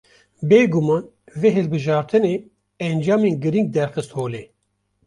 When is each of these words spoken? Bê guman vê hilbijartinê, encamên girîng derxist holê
Bê 0.49 0.59
guman 0.71 1.03
vê 1.39 1.49
hilbijartinê, 1.57 2.35
encamên 2.87 3.35
girîng 3.43 3.67
derxist 3.75 4.11
holê 4.17 4.43